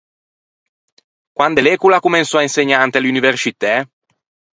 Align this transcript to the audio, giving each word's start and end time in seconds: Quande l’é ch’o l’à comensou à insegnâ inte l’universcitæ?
Quande 1.37 1.61
l’é 1.63 1.73
ch’o 1.77 1.91
l’à 1.91 2.03
comensou 2.05 2.37
à 2.39 2.45
insegnâ 2.47 2.77
inte 2.85 3.01
l’universcitæ? 3.01 3.73